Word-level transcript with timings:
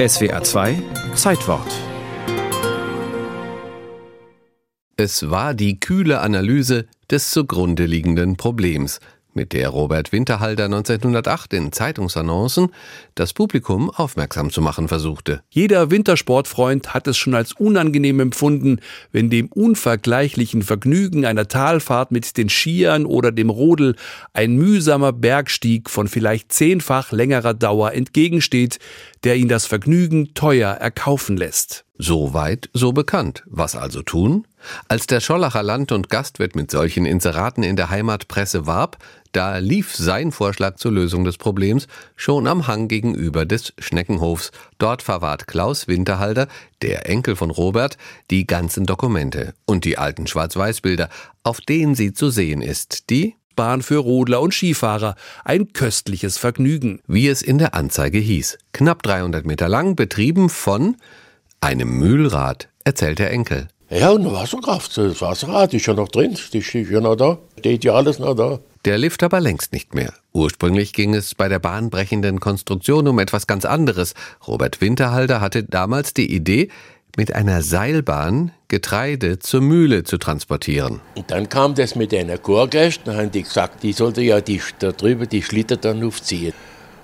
SWA 0.00 0.44
2 0.44 0.80
Zeitwort. 1.16 1.66
Es 4.96 5.28
war 5.28 5.54
die 5.54 5.80
kühle 5.80 6.20
Analyse 6.20 6.86
des 7.10 7.32
zugrunde 7.32 7.84
liegenden 7.84 8.36
Problems, 8.36 9.00
mit 9.38 9.52
der 9.52 9.68
Robert 9.68 10.10
Winterhalter 10.10 10.64
1908 10.64 11.52
in 11.52 11.70
Zeitungsannoncen 11.70 12.70
das 13.14 13.32
Publikum 13.32 13.88
aufmerksam 13.88 14.50
zu 14.50 14.60
machen 14.60 14.88
versuchte. 14.88 15.42
Jeder 15.48 15.92
Wintersportfreund 15.92 16.92
hat 16.92 17.06
es 17.06 17.16
schon 17.16 17.34
als 17.34 17.52
unangenehm 17.52 18.18
empfunden, 18.18 18.80
wenn 19.12 19.30
dem 19.30 19.46
unvergleichlichen 19.46 20.62
Vergnügen 20.62 21.24
einer 21.24 21.46
Talfahrt 21.46 22.10
mit 22.10 22.36
den 22.36 22.48
Skiern 22.48 23.06
oder 23.06 23.30
dem 23.30 23.48
Rodel 23.48 23.94
ein 24.32 24.56
mühsamer 24.56 25.12
Bergstieg 25.12 25.88
von 25.88 26.08
vielleicht 26.08 26.52
zehnfach 26.52 27.12
längerer 27.12 27.54
Dauer 27.54 27.92
entgegensteht, 27.92 28.80
der 29.22 29.36
ihn 29.36 29.46
das 29.46 29.66
Vergnügen 29.66 30.34
teuer 30.34 30.72
erkaufen 30.72 31.36
lässt. 31.36 31.84
So 31.96 32.34
weit, 32.34 32.70
so 32.72 32.90
bekannt. 32.90 33.44
Was 33.46 33.76
also 33.76 34.02
tun? 34.02 34.47
Als 34.88 35.06
der 35.06 35.20
Schollacher 35.20 35.62
Land- 35.62 35.92
und 35.92 36.10
Gastwirt 36.10 36.56
mit 36.56 36.70
solchen 36.70 37.06
Inseraten 37.06 37.62
in 37.62 37.76
der 37.76 37.90
Heimatpresse 37.90 38.66
warb, 38.66 38.98
da 39.32 39.58
lief 39.58 39.94
sein 39.94 40.32
Vorschlag 40.32 40.76
zur 40.76 40.92
Lösung 40.92 41.24
des 41.24 41.36
Problems 41.36 41.86
schon 42.16 42.46
am 42.46 42.66
Hang 42.66 42.88
gegenüber 42.88 43.44
des 43.44 43.72
Schneckenhofs. 43.78 44.50
Dort 44.78 45.02
verwahrt 45.02 45.46
Klaus 45.46 45.86
Winterhalter, 45.86 46.48
der 46.82 47.08
Enkel 47.08 47.36
von 47.36 47.50
Robert, 47.50 47.98
die 48.30 48.46
ganzen 48.46 48.86
Dokumente 48.86 49.54
und 49.66 49.84
die 49.84 49.98
alten 49.98 50.26
Schwarz-Weiß-Bilder, 50.26 51.08
auf 51.42 51.60
denen 51.60 51.94
sie 51.94 52.12
zu 52.12 52.30
sehen 52.30 52.62
ist, 52.62 53.10
die 53.10 53.34
Bahn 53.58 53.82
für 53.82 53.98
Rodler 53.98 54.40
und 54.40 54.54
Skifahrer. 54.54 55.16
Ein 55.44 55.72
köstliches 55.72 56.38
Vergnügen. 56.38 57.00
Wie 57.08 57.26
es 57.26 57.42
in 57.42 57.58
der 57.58 57.74
Anzeige 57.74 58.18
hieß. 58.18 58.56
Knapp 58.72 59.02
300 59.02 59.44
Meter 59.44 59.68
lang, 59.68 59.96
betrieben 59.96 60.48
von 60.48 60.96
einem 61.60 61.98
Mühlrad, 61.98 62.68
erzählt 62.84 63.18
der 63.18 63.32
Enkel. 63.32 63.66
Ja, 63.90 64.10
und 64.10 64.30
Wasserkraft. 64.30 64.98
Das 64.98 65.22
Wasserrad 65.22 65.72
ist 65.72 65.86
ja 65.86 65.94
noch 65.94 66.08
drin. 66.08 66.32
Das 66.32 66.54
ist 66.54 66.74
ja 66.74 67.00
noch 67.00 67.16
da. 67.16 67.38
Steht 67.58 67.84
ja 67.84 67.94
alles 67.94 68.18
noch 68.18 68.34
da. 68.34 68.58
Der 68.84 68.98
Lift 68.98 69.22
aber 69.22 69.40
längst 69.40 69.72
nicht 69.72 69.94
mehr. 69.94 70.12
Ursprünglich 70.32 70.92
ging 70.92 71.14
es 71.14 71.34
bei 71.34 71.48
der 71.48 71.58
bahnbrechenden 71.58 72.38
Konstruktion 72.38 73.08
um 73.08 73.18
etwas 73.18 73.46
ganz 73.46 73.64
anderes. 73.64 74.12
Robert 74.46 74.82
Winterhalter 74.82 75.40
hatte 75.40 75.64
damals 75.64 76.12
die 76.12 76.30
Idee, 76.32 76.68
mit 77.16 77.34
einer 77.34 77.62
Seilbahn 77.62 78.52
Getreide 78.68 79.40
zur 79.40 79.62
Mühle 79.62 80.04
zu 80.04 80.18
transportieren. 80.18 81.00
Und 81.16 81.30
dann 81.30 81.48
kam 81.48 81.74
das 81.74 81.96
mit 81.96 82.14
einer 82.14 82.38
Chorgäste, 82.38 83.06
dann 83.06 83.16
haben 83.16 83.30
die 83.32 83.42
gesagt, 83.42 83.82
die 83.82 83.92
sollte 83.92 84.20
ja 84.20 84.40
die, 84.40 84.60
da 84.78 84.92
drüben 84.92 85.28
die 85.28 85.42
Schlitter 85.42 85.76
dann 85.76 86.04
aufziehen. 86.04 86.52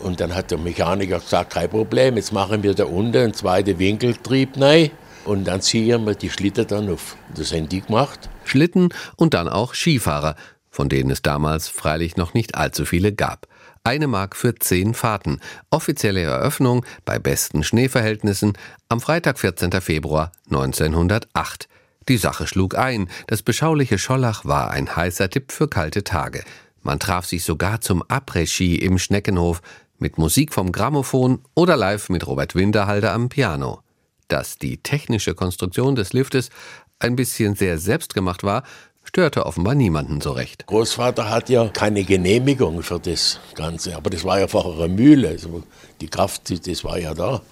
Und 0.00 0.20
dann 0.20 0.34
hat 0.34 0.50
der 0.50 0.58
Mechaniker 0.58 1.20
gesagt, 1.20 1.54
kein 1.54 1.70
Problem, 1.70 2.16
jetzt 2.16 2.32
machen 2.32 2.62
wir 2.62 2.74
da 2.74 2.84
unten 2.84 3.16
einen 3.16 3.34
zweiten 3.34 3.78
Winkeltrieb 3.78 4.60
rein 4.60 4.90
und 5.24 5.44
dann 5.44 5.60
ziehen 5.60 6.04
wir 6.06 6.14
die 6.14 6.30
Schlitter 6.30 6.64
dann 6.64 6.90
auf. 6.90 7.16
Das 7.34 7.52
haben 7.52 7.68
die 7.68 7.80
gemacht. 7.80 8.30
Schlitten 8.44 8.90
und 9.16 9.34
dann 9.34 9.48
auch 9.48 9.74
Skifahrer, 9.74 10.36
von 10.70 10.88
denen 10.88 11.10
es 11.10 11.22
damals 11.22 11.68
freilich 11.68 12.16
noch 12.16 12.34
nicht 12.34 12.54
allzu 12.54 12.84
viele 12.84 13.12
gab. 13.12 13.46
Eine 13.84 14.06
Mark 14.06 14.36
für 14.36 14.54
zehn 14.54 14.94
Fahrten. 14.94 15.40
Offizielle 15.70 16.22
Eröffnung 16.22 16.84
bei 17.04 17.18
besten 17.18 17.64
Schneeverhältnissen 17.64 18.52
am 18.88 19.00
Freitag, 19.00 19.40
14. 19.40 19.72
Februar 19.80 20.30
1908. 20.50 21.68
Die 22.08 22.16
Sache 22.16 22.46
schlug 22.46 22.76
ein. 22.76 23.08
Das 23.26 23.42
beschauliche 23.42 23.98
Schollach 23.98 24.44
war 24.44 24.70
ein 24.70 24.94
heißer 24.94 25.30
Tipp 25.30 25.52
für 25.52 25.68
kalte 25.68 26.04
Tage. 26.04 26.44
Man 26.82 26.98
traf 26.98 27.26
sich 27.26 27.44
sogar 27.44 27.80
zum 27.80 28.02
Après-Ski 28.02 28.76
im 28.76 28.98
Schneckenhof 28.98 29.62
mit 29.98 30.18
Musik 30.18 30.52
vom 30.52 30.72
Grammophon 30.72 31.40
oder 31.54 31.76
live 31.76 32.08
mit 32.08 32.26
Robert 32.26 32.54
Winterhalter 32.54 33.12
am 33.12 33.28
Piano. 33.28 33.81
Dass 34.32 34.56
die 34.56 34.78
technische 34.78 35.34
Konstruktion 35.34 35.94
des 35.94 36.14
Liftes 36.14 36.48
ein 37.00 37.16
bisschen 37.16 37.54
sehr 37.54 37.76
selbstgemacht 37.76 38.44
war, 38.44 38.62
störte 39.04 39.44
offenbar 39.44 39.74
niemanden 39.74 40.22
so 40.22 40.32
recht. 40.32 40.66
Großvater 40.68 41.28
hat 41.28 41.50
ja 41.50 41.68
keine 41.68 42.02
Genehmigung 42.02 42.82
für 42.82 42.98
das 42.98 43.40
Ganze, 43.54 43.94
aber 43.94 44.08
das 44.08 44.24
war 44.24 44.40
ja 44.40 44.48
vorher 44.48 44.84
eine 44.84 44.94
Mühle. 44.94 45.28
Also 45.28 45.64
die 46.00 46.08
Kraft, 46.08 46.50
das 46.66 46.82
war 46.82 46.98
ja 46.98 47.12
da 47.12 47.42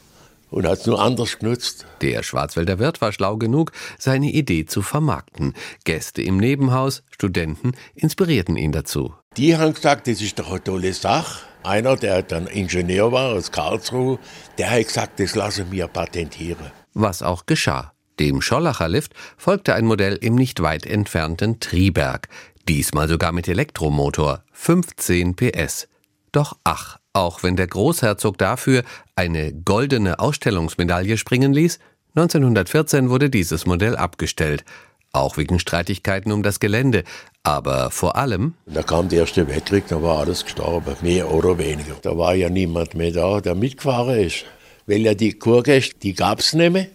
und 0.49 0.67
hat 0.67 0.79
es 0.79 0.87
nur 0.87 1.03
anders 1.03 1.39
genutzt. 1.39 1.85
Der 2.01 2.23
Schwarzwälder 2.23 2.79
Wirt 2.79 3.03
war 3.03 3.13
schlau 3.13 3.37
genug, 3.37 3.73
seine 3.99 4.31
Idee 4.31 4.65
zu 4.65 4.81
vermarkten. 4.81 5.53
Gäste 5.85 6.23
im 6.23 6.39
Nebenhaus, 6.39 7.03
Studenten 7.11 7.73
inspirierten 7.95 8.57
ihn 8.57 8.73
dazu. 8.73 9.13
Die 9.37 9.55
haben 9.55 9.75
gesagt, 9.75 10.07
das 10.07 10.23
ist 10.23 10.39
doch 10.39 10.51
eine 10.51 10.65
tolle 10.65 10.95
Sache. 10.95 11.50
Einer, 11.63 11.97
der 11.97 12.23
dann 12.23 12.47
Ingenieur 12.47 13.13
war 13.13 13.35
aus 13.35 13.53
Karlsruhe, 13.53 14.19
der 14.59 14.71
hat 14.71 14.87
gesagt, 14.87 15.21
das 15.21 15.35
lassen 15.35 15.71
wir 15.71 15.89
patentieren. 15.89 16.71
Was 16.95 17.23
auch 17.23 17.47
geschah. 17.47 17.93
Dem 18.19 18.43
Schollacher 18.43 18.89
Lift 18.89 19.15
folgte 19.37 19.75
ein 19.75 19.87
Modell 19.87 20.17
im 20.17 20.35
nicht 20.35 20.61
weit 20.61 20.85
entfernten 20.85 21.61
Triberg. 21.61 22.29
Diesmal 22.69 23.09
sogar 23.09 23.33
mit 23.33 23.49
Elektromotor, 23.49 24.45
15 24.53 25.37
PS. 25.37 25.89
Doch 26.33 26.59
ach, 26.65 26.99
auch 27.13 27.43
wenn 27.43 27.57
der 27.57 27.67
Großherzog 27.67 28.39
dafür 28.39 28.83
eine 29.17 29.53
goldene 29.53 30.19
Ausstellungsmedaille 30.19 31.17
springen 31.17 31.53
ließ, 31.53 31.79
1914 32.15 33.09
wurde 33.09 33.31
dieses 33.31 33.67
Modell 33.67 33.97
abgestellt, 33.97 34.65
auch 35.13 35.37
wegen 35.37 35.59
Streitigkeiten 35.59 36.33
um 36.33 36.43
das 36.43 36.61
Gelände, 36.61 37.05
aber 37.43 37.91
vor 37.91 38.17
allem. 38.17 38.55
Da 38.67 38.83
kam 38.83 39.09
der 39.09 39.21
Erste 39.21 39.49
Weltkrieg, 39.49 39.89
da 39.89 40.03
war 40.03 40.19
alles 40.19 40.45
gestorben, 40.45 40.95
mehr 41.03 41.31
oder 41.33 41.59
weniger. 41.59 41.97
Da 42.03 42.17
war 42.17 42.35
ja 42.35 42.51
niemand 42.51 42.95
mehr 42.95 43.13
da, 43.13 43.41
der 43.41 43.55
mitgefahren 43.55 44.19
ist. 44.19 44.45
Weil 44.87 45.01
ja 45.01 45.15
die 45.15 45.33
Kurgäste, 45.33 45.97
die 46.03 46.15
gab 46.15 46.41
es 46.41 46.53
nicht 46.53 46.73
mehr. 46.73 46.87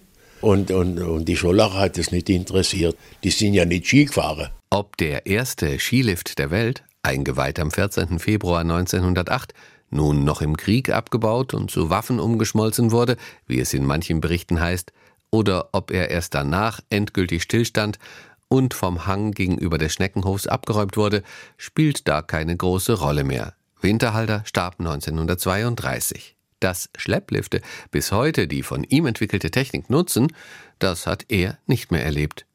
Und, 0.42 0.70
und, 0.70 1.00
und 1.00 1.26
die 1.26 1.38
Schollacher 1.38 1.80
hat 1.80 1.98
es 1.98 2.12
nicht 2.12 2.30
interessiert. 2.30 2.96
Die 3.24 3.32
sind 3.32 3.54
ja 3.54 3.66
nicht 3.66 3.88
Ski 3.88 4.06
gefahren. 4.06 4.50
Ob 4.70 4.98
der 4.98 5.26
erste 5.26 5.80
Skilift 5.80 6.38
der 6.38 6.52
Welt, 6.52 6.84
eingeweiht 7.02 7.60
am 7.60 7.72
14. 7.72 8.20
Februar 8.20 8.62
1908, 8.62 9.54
nun 9.90 10.24
noch 10.24 10.42
im 10.42 10.58
Krieg 10.58 10.90
abgebaut 10.90 11.54
und 11.54 11.72
zu 11.72 11.90
Waffen 11.90 12.20
umgeschmolzen 12.20 12.92
wurde, 12.92 13.18
wie 13.48 13.60
es 13.60 13.74
in 13.74 13.86
manchen 13.86 14.20
Berichten 14.20 14.60
heißt, 14.60 14.92
oder 15.36 15.68
ob 15.74 15.92
er 15.92 16.10
erst 16.12 16.34
danach 16.34 16.80
endgültig 16.90 17.44
stillstand 17.44 18.00
und 18.48 18.74
vom 18.74 19.06
Hang 19.06 19.32
gegenüber 19.32 19.78
des 19.78 19.94
Schneckenhofs 19.94 20.48
abgeräumt 20.48 20.96
wurde, 20.96 21.24
spielt 21.58 22.08
da 22.08 22.22
keine 22.22 22.56
große 22.56 22.94
Rolle 22.94 23.26
mehr. 23.26 23.54
Winterhalter 23.82 24.44
starb 24.46 24.80
1932. 24.80 26.38
Dass 26.62 26.90
Schlepplifte 26.96 27.60
bis 27.92 28.14
heute 28.14 28.48
die 28.48 28.64
von 28.64 28.86
ihm 28.86 29.08
entwickelte 29.08 29.52
Technik 29.52 29.90
nutzen, 29.90 30.34
das 30.80 31.06
hat 31.06 31.26
er 31.28 31.58
nicht 31.68 31.92
mehr 31.92 32.06
erlebt. 32.06 32.46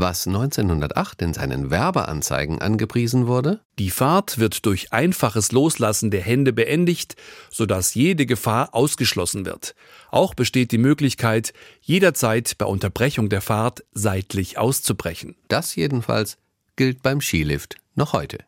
Was 0.00 0.28
1908 0.28 1.22
in 1.22 1.34
seinen 1.34 1.72
Werbeanzeigen 1.72 2.60
angepriesen 2.60 3.26
wurde? 3.26 3.62
Die 3.80 3.90
Fahrt 3.90 4.38
wird 4.38 4.64
durch 4.64 4.92
einfaches 4.92 5.50
Loslassen 5.50 6.12
der 6.12 6.20
Hände 6.20 6.52
beendigt, 6.52 7.16
sodass 7.50 7.94
jede 7.94 8.24
Gefahr 8.24 8.76
ausgeschlossen 8.76 9.44
wird. 9.44 9.74
Auch 10.12 10.34
besteht 10.34 10.70
die 10.70 10.78
Möglichkeit, 10.78 11.52
jederzeit 11.80 12.56
bei 12.58 12.66
Unterbrechung 12.66 13.28
der 13.28 13.40
Fahrt 13.40 13.82
seitlich 13.90 14.56
auszubrechen. 14.56 15.34
Das 15.48 15.74
jedenfalls 15.74 16.38
gilt 16.76 17.02
beim 17.02 17.20
Skilift 17.20 17.74
noch 17.96 18.12
heute. 18.12 18.38